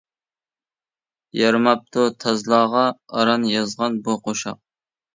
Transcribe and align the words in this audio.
يارىماپتۇ 1.41 2.07
تازلارغا، 2.25 2.89
ئاران 2.97 3.49
يازغان 3.55 4.05
بۇ 4.11 4.21
قوشاق. 4.29 4.65